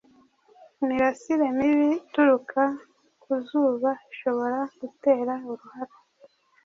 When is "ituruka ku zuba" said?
1.99-3.91